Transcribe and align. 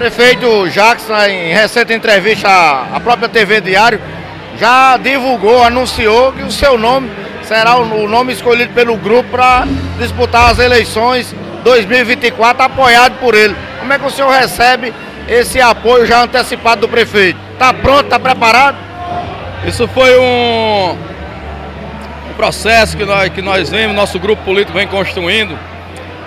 Prefeito 0.00 0.70
Jackson, 0.70 1.14
em 1.26 1.52
recente 1.52 1.92
entrevista 1.92 2.48
à 2.48 2.98
própria 3.00 3.28
TV 3.28 3.60
Diário, 3.60 4.00
já 4.56 4.96
divulgou, 4.96 5.62
anunciou 5.62 6.32
que 6.32 6.42
o 6.42 6.50
seu 6.50 6.78
nome 6.78 7.10
será 7.42 7.76
o 7.76 8.08
nome 8.08 8.32
escolhido 8.32 8.72
pelo 8.72 8.96
grupo 8.96 9.28
para 9.28 9.66
disputar 9.98 10.52
as 10.52 10.58
eleições 10.58 11.34
2024, 11.64 12.62
apoiado 12.62 13.18
por 13.18 13.34
ele. 13.34 13.54
Como 13.78 13.92
é 13.92 13.98
que 13.98 14.06
o 14.06 14.10
senhor 14.10 14.30
recebe 14.30 14.94
esse 15.28 15.60
apoio 15.60 16.06
já 16.06 16.22
antecipado 16.22 16.82
do 16.82 16.88
prefeito? 16.88 17.38
Está 17.52 17.74
pronto, 17.74 18.04
está 18.04 18.18
preparado? 18.18 18.78
Isso 19.66 19.86
foi 19.88 20.18
um, 20.18 20.96
um 22.30 22.34
processo 22.38 22.96
que 22.96 23.04
nós, 23.04 23.28
que 23.28 23.42
nós 23.42 23.68
vemos, 23.68 23.94
nosso 23.94 24.18
grupo 24.18 24.42
político 24.44 24.78
vem 24.78 24.86
construindo, 24.86 25.58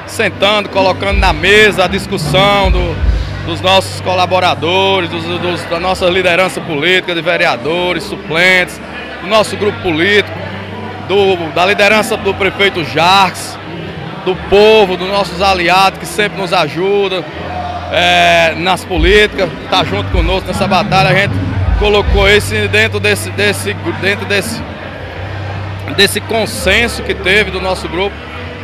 sentando, 0.05 0.70
colocando 0.70 1.18
na 1.18 1.34
mesa 1.34 1.86
a 1.86 1.88
discussão 1.88 2.70
do, 2.70 3.12
dos 3.46 3.62
nossos 3.62 4.00
colaboradores, 4.02 5.09
dos, 5.09 5.23
dos, 5.23 5.63
da 5.66 5.80
nossa 5.80 6.05
liderança 6.05 6.62
política, 6.62 7.13
de 7.13 7.22
vereadores, 7.22 8.04
suplentes, 8.04 8.80
do 9.22 9.27
nosso 9.27 9.55
grupo 9.58 9.80
político, 9.81 10.38
do, 11.08 11.36
da 11.53 11.66
liderança 11.66 12.16
do 12.16 12.34
prefeito 12.34 12.84
Jarques, 12.86 13.58
do 14.26 14.36
povo, 14.50 14.95
dos 14.95 15.08
nossos 15.08 15.41
aliados 15.41 16.00
que 16.00 16.05
sempre 16.05 16.40
nos 16.40 16.53
ajudam 16.53 17.23
é, 17.91 18.55
nas 18.58 18.86
políticas, 18.86 19.50
está 19.64 19.84
junto 19.84 20.09
conosco 20.12 20.48
nessa 20.48 20.67
batalha. 20.67 21.09
A 21.09 21.14
gente 21.14 21.34
colocou 21.80 22.30
esse 22.30 22.67
dentro 22.70 23.00
desse, 23.00 23.30
desse, 23.31 23.73
dentro 24.02 24.25
desse, 24.25 24.62
desse 25.98 26.22
consenso 26.22 27.03
que 27.03 27.14
teve 27.14 27.52
do 27.52 27.59
nosso 27.59 27.89
grupo 27.89 28.16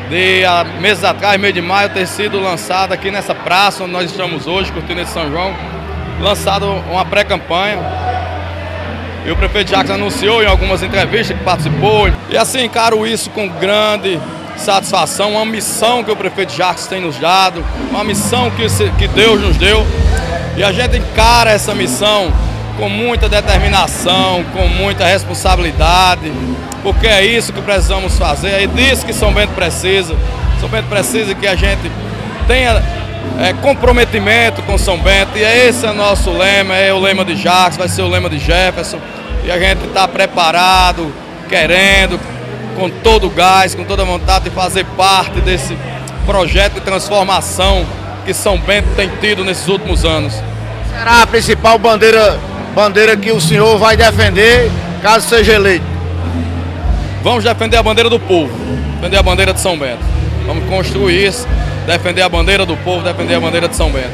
de 0.10 0.44
há 0.44 0.64
meses 0.64 1.04
atrás, 1.04 1.40
mês 1.40 1.54
de 1.54 1.62
maio, 1.62 1.90
ter 1.90 2.08
sido 2.08 2.40
lançado 2.40 2.92
aqui 2.92 3.12
nessa 3.12 3.36
praça 3.36 3.84
onde 3.84 3.94
nós 3.94 4.10
estamos 4.10 4.48
hoje, 4.48 4.72
curtindo 4.72 5.00
esse 5.02 5.12
São 5.12 5.30
João, 5.30 5.54
lançado 6.20 6.66
uma 6.66 7.06
pré-campanha. 7.06 7.78
E 9.26 9.32
o 9.32 9.36
prefeito 9.36 9.70
Jacques 9.70 9.92
anunciou 9.92 10.42
em 10.42 10.48
algumas 10.48 10.82
entrevistas 10.82 11.38
que 11.38 11.44
participou. 11.44 12.10
E 12.30 12.38
assim, 12.38 12.64
encaro 12.64 13.06
isso 13.06 13.30
com 13.30 13.48
grande 13.48 14.20
satisfação, 14.58 15.34
uma 15.34 15.46
missão 15.46 16.04
que 16.04 16.12
o 16.12 16.16
prefeito 16.16 16.54
Jacques 16.54 16.88
tem 16.88 17.00
nos 17.00 17.18
dado, 17.18 17.64
uma 17.92 18.04
missão 18.04 18.50
que 18.52 19.08
Deus 19.10 19.40
nos 19.40 19.58
deu. 19.58 19.86
E 20.58 20.64
a 20.64 20.72
gente 20.72 20.98
encara 20.98 21.52
essa 21.52 21.76
missão 21.76 22.34
com 22.80 22.88
muita 22.88 23.28
determinação, 23.28 24.44
com 24.54 24.68
muita 24.68 25.06
responsabilidade, 25.06 26.32
porque 26.82 27.06
é 27.06 27.26
isso 27.26 27.52
que 27.52 27.62
precisamos 27.62 28.18
fazer, 28.18 28.64
é 28.64 28.68
disso 28.68 29.06
que 29.06 29.14
São 29.14 29.34
Bento 29.34 29.54
precisa. 29.54 30.16
São 30.62 30.70
Bento 30.70 30.88
precisa 30.88 31.36
que 31.36 31.46
a 31.46 31.56
gente 31.56 31.92
tenha 32.48 32.82
é, 33.38 33.54
comprometimento 33.62 34.62
com 34.64 34.78
São 34.78 34.98
Bento, 34.98 35.38
e 35.38 35.42
esse 35.42 35.86
é 35.86 35.92
o 35.92 35.94
nosso 35.94 36.32
lema, 36.32 36.76
é 36.76 36.94
o 36.94 37.00
lema 37.00 37.26
de 37.26 37.36
Jacques, 37.36 37.78
vai 37.78 37.90
ser 37.90 38.02
o 38.02 38.08
lema 38.08 38.30
de 38.30 38.40
Jefferson, 38.40 39.00
e 39.44 39.52
a 39.52 39.60
gente 39.60 39.86
está 39.86 40.08
preparado, 40.08 41.14
querendo, 41.50 42.18
com 42.78 42.90
todo 42.90 43.28
o 43.28 43.30
gás, 43.30 43.76
com 43.76 43.84
toda 43.84 44.04
a 44.04 44.06
vontade 44.06 44.46
de 44.46 44.52
fazer 44.52 44.86
parte 44.98 45.42
desse 45.42 45.78
projeto 46.26 46.76
de 46.76 46.82
transformação 46.82 47.86
que 48.26 48.34
São 48.34 48.58
Bento 48.58 48.88
tem 48.96 49.10
tido 49.20 49.44
nesses 49.44 49.68
últimos 49.68 50.06
anos. 50.06 50.34
Será 50.90 51.24
a 51.24 51.28
principal 51.28 51.78
bandeira, 51.78 52.40
bandeira 52.74 53.16
que 53.18 53.32
o 53.32 53.42
senhor 53.42 53.78
vai 53.78 53.96
defender 53.98 54.70
caso 55.02 55.28
seja 55.28 55.54
eleito? 55.54 55.86
Vamos 57.24 57.44
defender 57.44 57.78
a 57.78 57.84
bandeira 57.84 58.10
do 58.10 58.20
povo, 58.20 58.52
defender 58.96 59.18
a 59.18 59.24
bandeira 59.24 59.54
de 59.54 59.60
São 59.60 59.78
Bento. 59.78 60.04
Vamos 60.46 60.68
construir 60.70 61.28
isso, 61.28 61.48
defender 61.86 62.22
a 62.22 62.30
bandeira 62.30 62.66
do 62.66 62.78
povo, 62.78 63.04
defender 63.04 63.36
a 63.36 63.40
bandeira 63.40 63.68
de 63.68 63.76
São 63.76 63.92
Bento. 63.92 64.10